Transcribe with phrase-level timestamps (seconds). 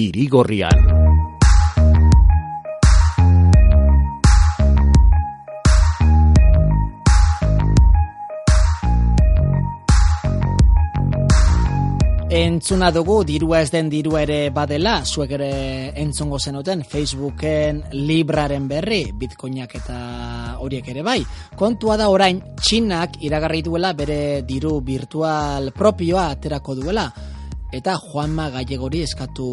[0.00, 0.80] Irigorrian.
[12.30, 15.50] Entzuna dugu, dirua ez den dirua ere badela, zuek ere
[16.00, 19.98] entzungo zenuten Facebooken libraren berri, bitcoinak eta
[20.62, 21.18] horiek ere bai.
[21.58, 27.10] Kontua da orain, txinak iragarri duela bere diru virtual propioa aterako duela.
[27.70, 29.44] Eta Juanma Gallegori eskatu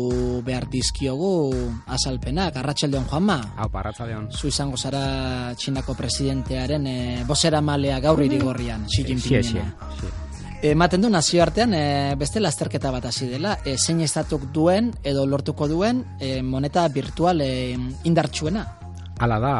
[0.45, 1.51] behar dizkiogu
[1.93, 2.55] azalpenak.
[2.57, 3.35] Arratxaldeon, Juanma?
[3.61, 4.31] Hau, arratxaldeon.
[4.33, 6.95] Zu izango zara txinako presidentearen e,
[7.29, 9.67] bosera malea gaur irigorrian, Xi Jinpingena.
[10.65, 11.83] Ematen du nazioartean e,
[12.17, 17.43] beste lasterketa bat hasi dela, e, zein estatuk duen edo lortuko duen e, moneta virtual
[17.45, 17.51] e,
[18.09, 18.63] indartsuena.
[19.21, 19.53] Hala da,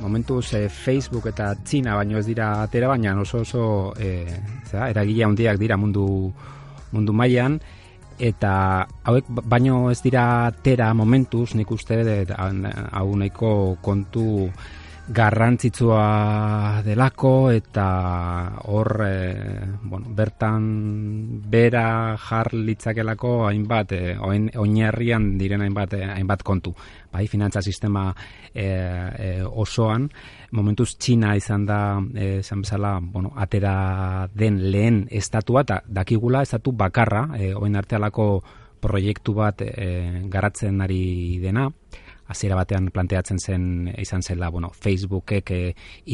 [0.00, 3.62] momentuz e, Facebook eta China baino ez dira atera baina oso oso
[3.94, 4.26] e,
[4.66, 6.32] zera, eragile handiak dira mundu
[6.90, 7.60] mundu mailan
[8.22, 8.52] eta
[9.02, 11.98] hauek baino ez dira atera momentuz nik uste
[12.38, 14.48] hau nahiko kontu
[15.08, 17.86] garrantzitsua delako eta
[18.70, 26.74] hor e, bueno, bertan bera jar litzakelako hainbat e, oinarrian diren hainbat e, hainbat kontu.
[27.12, 28.12] Bai finantza sistema
[28.54, 30.08] e, osoan
[30.52, 37.26] momentuz China izan da esan bezala bueno, atera den lehen estatua eta dakigula estatu bakarra
[37.36, 38.42] e, oin artealako
[38.80, 41.68] proiektu bat e, garatzen ari dena
[42.32, 43.64] hasiera batean planteatzen zen
[43.98, 45.60] izan zela, bueno, Facebookek e,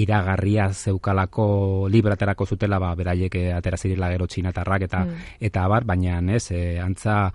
[0.03, 5.27] iragarria zeukalako libraterako zutela, ba, beraiek e, atera zirela gero txinatarrak eta mm.
[5.49, 7.33] eta abar, baina ez, e, antza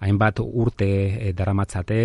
[0.00, 0.90] hainbat urte
[1.28, 2.00] e, daramatzate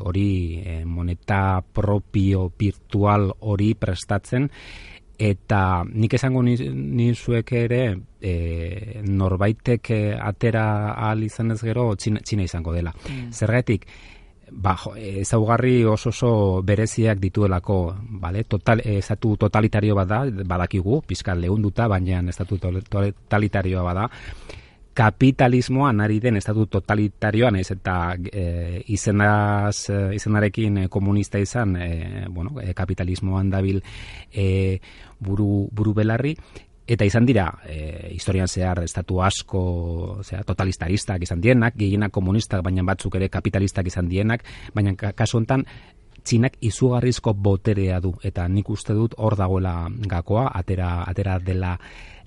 [0.00, 4.48] hori moneta propio virtual hori prestatzen
[5.18, 7.82] eta nik esango ni, ni zuek ere
[8.22, 9.90] e, norbaitek
[10.22, 12.94] atera ahal izan ez gero txina, izango dela.
[12.94, 13.32] Mm.
[13.34, 13.88] Zergatik,
[14.50, 18.44] ba, ezaugarri oso oso bereziak dituelako, vale?
[18.44, 24.08] Total estatu totalitario bada, badakigu, pizkal leunduta, baina estatu totalitarioa bada.
[24.98, 32.74] Kapitalismoa nari den estatu totalitarioan ez eta e, izenaz, izenarekin komunista izan, e, bueno, e,
[32.74, 33.78] kapitalismoan dabil
[34.32, 34.80] e,
[35.20, 36.34] buru, buru belarri,
[36.88, 39.62] eta izan dira e, historian zehar estatu asko
[40.24, 44.44] zera, totalistaristak izan dienak, gehienak komunistak, baina batzuk ere kapitalistak izan dienak,
[44.74, 45.66] baina kasu hontan
[46.24, 51.76] txinak izugarrizko boterea du, eta nik uste dut hor dagoela gakoa, atera, atera dela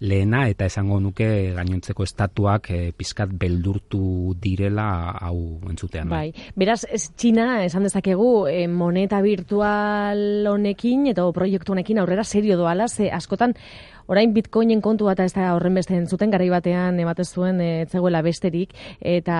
[0.01, 6.09] lehena, eta esango nuke gainontzeko estatuak e, pizkat beldurtu direla hau entzutean.
[6.09, 12.57] Bai, beraz, ez, txina, esan dezakegu, e, moneta virtual honekin, eta proiektu honekin aurrera serio
[12.57, 13.53] doala, ze askotan,
[14.11, 18.21] orain bitcoinen kontu bat ez da horren beste entzuten garai batean ematen zuen eh, etzegoela
[18.25, 19.37] besterik eta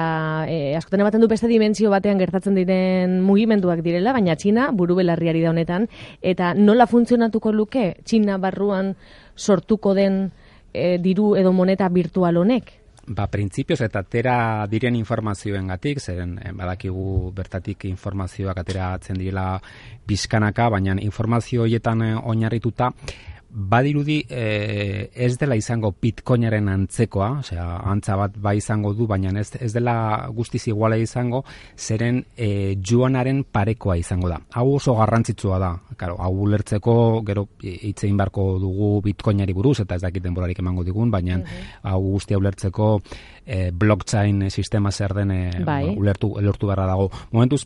[0.48, 5.44] e, askotan ematen du beste dimentsio batean gertatzen diren mugimenduak direla baina Txina buru belarriari
[5.44, 5.90] da honetan
[6.22, 8.96] eta nola funtzionatuko luke Txina barruan
[9.36, 10.30] sortuko den
[10.74, 12.78] e, diru edo moneta virtual honek?
[13.08, 14.36] Ba, printzipioz eta atera
[14.70, 19.56] diren informazioen gatik, zeren badakigu bertatik informazioak atera atzen direla
[20.08, 22.92] bizkanaka, baina informazio horietan oinarrituta,
[23.52, 29.50] badirudi e, ez dela izango bitcoinaren antzekoa, osea, antza bat bai izango du, baina ez,
[29.60, 31.44] ez dela guztiz iguala izango,
[31.76, 34.40] zeren e, joanaren parekoa izango da.
[34.56, 36.96] Hau oso garrantzitsua da, claro, hau ulertzeko
[37.28, 41.60] gero hitzein barko dugu bitcoinari buruz, eta ez dakit denborarik emango digun, baina mm
[41.92, 42.88] hau guztia ulertzeko
[43.46, 45.32] e, blockchain sistema zer den
[45.66, 45.96] bai.
[45.98, 47.10] ulertu, ulertu beharra dago.
[47.32, 47.66] Momentuz,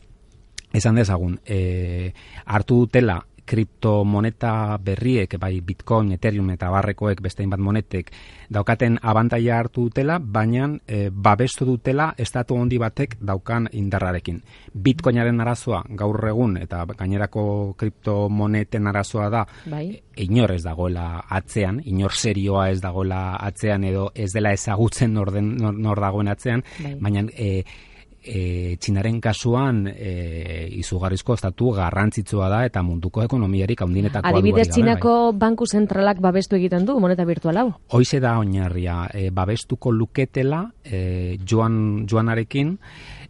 [0.73, 2.13] esan dezagun, e,
[2.45, 8.11] hartu dutela kriptomoneta berriek, bai Bitcoin, Ethereum eta barrekoek beste bat monetek
[8.49, 14.41] daukaten abantaia hartu dutela, baina e, babestu dutela estatu handi batek daukan indarrarekin.
[14.73, 19.87] Bitcoinaren arazoa gaur egun eta gainerako kriptomoneten arazoa da bai.
[20.15, 25.31] E, inor ez dagoela atzean, inor serioa ez dagoela atzean edo ez dela ezagutzen nor,
[25.31, 26.95] den, nor, dagoen atzean, bai.
[27.01, 27.63] baina e,
[28.25, 35.39] e, txinaren kasuan e, izugarrizko estatu garrantzitsua da eta munduko ekonomiarik haundinetako Adibidez, txinako bai.
[35.45, 37.67] banku zentralak babestu egiten du, moneta virtual hau?
[37.93, 42.75] Hoize da oinarria, e, babestuko luketela e, joan, joanarekin,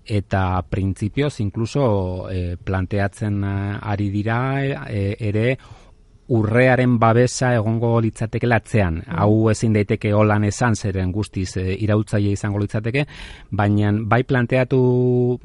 [0.06, 1.86] eta printzipioz inkluso
[2.30, 4.38] e, planteatzen ari dira
[4.86, 5.58] e, ere
[6.34, 9.02] urrearen babesa egongo litzateke latzean.
[9.02, 9.18] Mm.
[9.22, 13.06] Hau ezin daiteke holan esan zeren guztiz e, irautzaile izango litzateke,
[13.52, 14.80] baina bai planteatu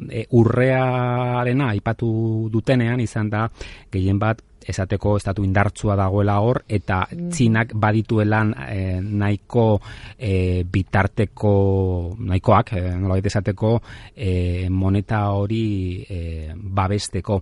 [0.09, 2.12] e, urrearena aipatu
[2.53, 3.49] dutenean izan da
[3.93, 7.31] gehien bat esateko estatu indartsua dagoela hor eta mm.
[7.35, 9.81] txinak badituelan e, nahiko
[10.19, 11.55] e, bitarteko
[12.19, 13.75] nahikoak e, nolabait esateko
[14.15, 16.21] e, moneta hori e,
[16.55, 17.41] babesteko.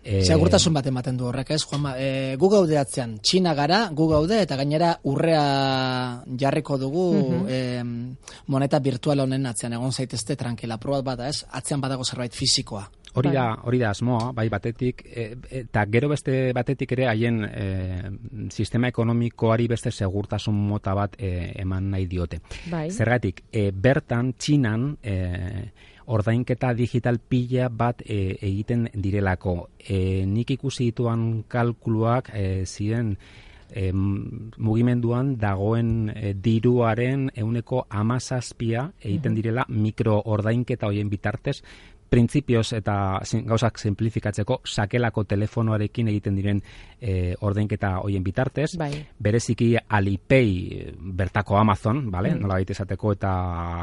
[0.00, 1.96] E, segurtasun bat ematen du horrek ez Juanma?
[1.98, 5.44] E, gu gaude atzean txina gara gu gaude eta gainera urrea
[6.38, 7.68] jarriko dugu mm
[8.50, 9.74] moneta virtual honen atzean.
[9.76, 11.44] Egon zaitezte tranquila probat bada ez?
[11.56, 12.82] Atzean badago zerbait fisikoa
[13.14, 13.64] Hori da, bai.
[13.66, 15.24] hori da asmoa, bai batetik, e,
[15.62, 17.64] eta gero beste batetik ere haien e,
[18.54, 22.40] sistema ekonomikoari beste segurtasun mota bat e, eman nahi diote.
[22.70, 22.88] Bai.
[22.90, 25.16] Zergatik, e, bertan, txinan, e,
[26.10, 29.70] ordainketa digital pila bat e, egiten direlako.
[29.78, 33.14] E, nik ikusi dituan kalkuluak e, ziren
[33.70, 41.60] e, mugimenduan dagoen e, diruaren euneko amazazpia egiten direla mikro ordainketa hoien bitartez
[42.10, 42.94] printzipioz eta
[43.46, 46.62] gauzak simplifikatzeko sakelako telefonoarekin egiten diren
[47.00, 48.72] e, ordainketa hoien bitartez.
[48.78, 48.90] Bai.
[49.18, 50.90] Bereziki Alipay
[51.20, 52.34] bertako Amazon, vale?
[52.34, 52.42] Mm.
[52.42, 53.32] Nola esateko eta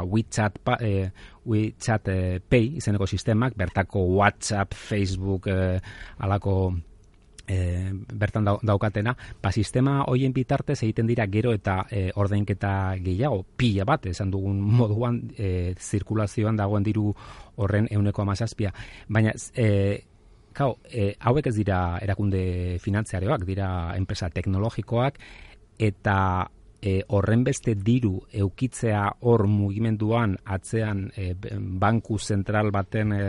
[0.03, 1.07] WeChat pa, e,
[1.47, 5.79] WeChat e, Pay izeneko sistemak bertako WhatsApp, Facebook e,
[6.19, 6.57] alako
[7.47, 13.87] e, bertan daukatena, ba, sistema hoien bitartez egiten dira gero eta e, ordainketa gehiago, pila
[13.87, 17.13] bat, esan dugun moduan, e, zirkulazioan dagoen diru
[17.55, 18.73] horren euneko amazazpia.
[19.07, 20.03] Baina, e,
[20.57, 25.19] Kau, e, hauek ez dira erakunde finantziarioak, dira enpresa teknologikoak,
[25.77, 26.15] eta
[26.81, 33.21] e, horren beste diru eukitzea hor mugimenduan atzean e, banku zentral baten e,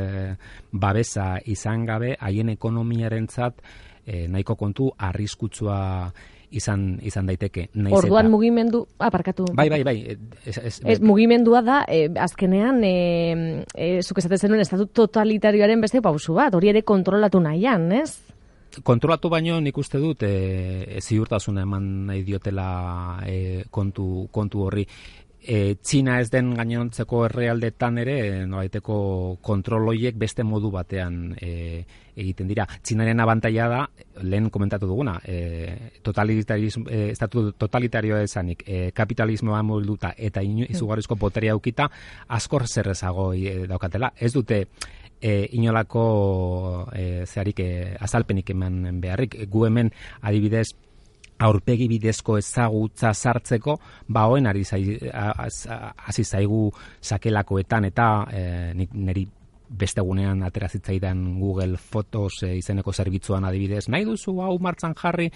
[0.72, 3.62] babesa izan gabe, haien ekonomiarentzat
[4.08, 5.78] e, nahiko kontu arriskutsua
[6.50, 7.66] izan izan daiteke.
[7.76, 8.32] Naiz Orduan eta...
[8.32, 9.50] mugimendu aparkatu.
[9.56, 9.96] Bai, bai, bai.
[10.44, 12.94] Ez, ez, ez, mugimendua da e, azkenean e,
[13.74, 18.16] e, zuk esaten zenuen estatu totalitarioaren beste pausu bat, hori ere kontrolatu nahian, ez?
[18.84, 22.68] Kontrolatu baino nik uste dut e, ziurtasuna eman nahi diotela
[23.26, 24.86] e, kontu, kontu horri
[25.42, 31.84] e, Txina ez den gainontzeko errealdetan ere nolaiteko kontroloiek beste modu batean e,
[32.18, 32.66] egiten dira.
[32.82, 33.80] Txinaren abantaia da,
[34.26, 40.72] lehen komentatu duguna, e, totalitarismo, e, estatu totalitarioa esanik, e, kapitalismoa molduta eta hmm.
[40.74, 41.88] izugarrizko poteria aukita,
[42.28, 44.12] askor zerrezago e, daukatela.
[44.18, 44.64] Ez dute
[45.20, 47.70] e, inolako e, zeharik e,
[48.00, 49.40] azalpenik eman beharrik.
[49.50, 49.92] Gu hemen
[50.22, 50.68] adibidez
[51.38, 56.70] aurpegi bidezko ezagutza sartzeko, ba hoen ari hasi zaigu
[57.00, 58.42] sakelakoetan eta e,
[58.74, 59.26] niri
[59.68, 65.28] beste gunean aterazitzaidan Google Photos e, izeneko zerbitzuan adibidez, nahi duzu hau martzan jarri,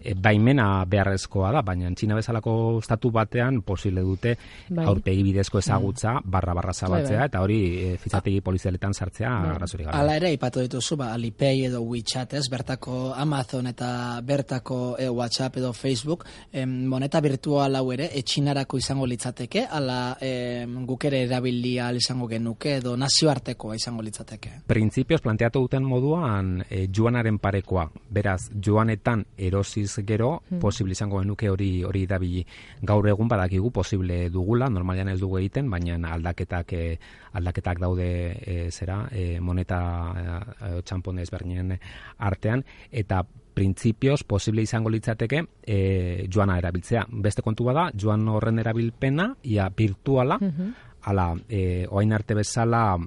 [0.00, 4.36] e, baimena beharrezkoa da, baina Txina bezalako estatu batean posible dute
[4.68, 4.84] bai.
[4.86, 5.64] aurpegi bidezko mm.
[5.64, 7.28] ezagutza barra barra zabatzea, bai, bai.
[7.32, 9.54] eta hori e, fizategi polizialetan sartzea bai.
[9.54, 9.98] arrazuri gara.
[10.00, 15.56] Ala ere, ipatu dituzu, ba, Alipay edo WeChat, ez, bertako Amazon eta bertako e, WhatsApp
[15.62, 21.90] edo Facebook, em, moneta virtual hau ere, etxinarako izango litzateke, ala em, guk ere erabilia
[21.96, 24.52] izango genuke, edo nazioarteko izango litzateke.
[24.66, 27.86] Printzipioz planteatu duten moduan e, joanaren parekoa.
[28.10, 30.60] Beraz, joanetan erosiz gero, hmm.
[30.60, 32.44] posible izango genuke hori hori dabili.
[32.82, 36.84] Gaur egun badakigu posible dugula, normalian ez dugu egiten, baina aldaketak e,
[37.32, 38.08] aldaketak daude
[38.40, 39.80] e, zera, e, moneta
[40.10, 41.76] e, txampone ezberdinen
[42.18, 43.22] artean, eta
[43.54, 47.04] printzipioz posible izango litzateke e, joana erabiltzea.
[47.10, 52.98] Beste kontu bada, joan horren erabilpena, ia virtuala, mm ala, e, oain arte bezala,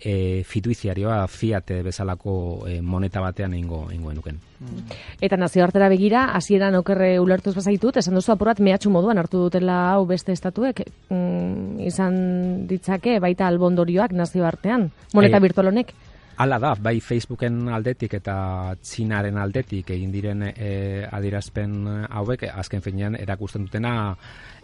[0.00, 4.40] e, fiduiziarioa fiat bezalako e, moneta batean eingo eingo nuken.
[4.60, 4.98] Mm.
[5.20, 10.04] Eta nazioartera begira, hasieran okerre ulertuz bazaitut, esan duzu apurat mehatxu moduan hartu dutela hau
[10.06, 12.20] beste estatuek, mm, izan
[12.68, 15.94] ditzake baita albondorioak nazioartean, moneta e, virtual honek.
[16.38, 18.34] Hala da, bai Facebooken aldetik eta
[18.78, 20.68] Txinaren aldetik egin diren e,
[21.10, 24.14] adirazpen hauek, azken finean erakusten dutena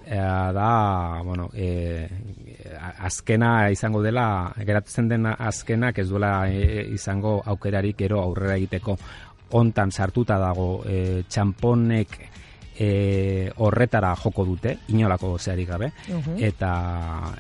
[0.07, 0.21] e,
[0.55, 0.69] da,
[1.27, 2.07] bueno, e,
[2.99, 8.97] azkena izango dela, geratzen den azkenak ez duela e, izango aukerarik gero aurrera egiteko.
[9.55, 12.17] Hontan sartuta dago e, txamponek
[12.79, 15.91] e, horretara joko dute, inolako zeharik gabe,
[16.43, 16.73] eta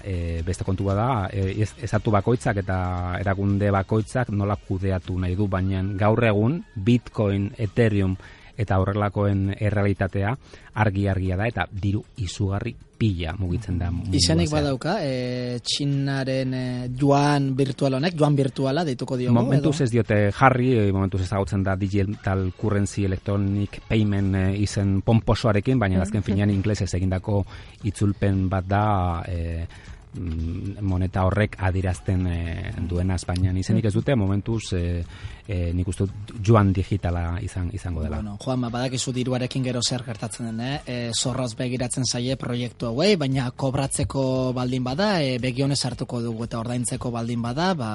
[0.04, 2.78] e, beste kontua da, e, ezatu bakoitzak eta
[3.20, 8.16] erakunde bakoitzak nola kudeatu nahi du, baina gaur egun Bitcoin, Ethereum,
[8.56, 10.34] eta horrelakoen errealitatea
[10.74, 13.90] argi argia da eta diru izugarri pila mugitzen da.
[14.14, 16.64] Izenik badauka, e, txinaren e,
[16.98, 19.34] joan virtual honek, joan virtuala deituko diogu?
[19.34, 25.00] Momentuz ez diote jarri, e, momentuz ez agotzen da digital currency electronic payment e, izen
[25.06, 27.42] pomposoarekin, baina azken finean inglesez egindako
[27.90, 28.86] itzulpen bat da
[29.26, 29.66] e,
[30.14, 35.02] moneta horrek adirazten e, duena Espainian izenik ez dute momentuz e,
[35.46, 36.06] e, nik uste
[36.38, 38.20] joan digitala izan izango dela.
[38.20, 40.76] Bueno, Juan, ba, badakizu diruarekin gero zer gertatzen den, eh?
[40.86, 46.62] E, zorraz begiratzen zaie proiektu hauei, baina kobratzeko baldin bada, e, begionez hartuko dugu eta
[46.62, 47.90] ordaintzeko baldin bada, ba,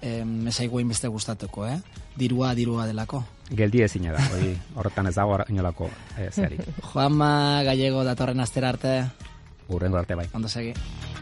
[0.00, 1.78] e, mesaigu beste gustatuko, eh?
[2.16, 3.24] Dirua, dirua delako.
[3.50, 6.58] Geldi ezina da, hori horretan ez dago inolako e, zeri.
[6.92, 9.02] Juanma Gallego datorren astera arte.
[9.68, 10.28] Urrengo arte bai.
[10.34, 10.72] Ondo segi.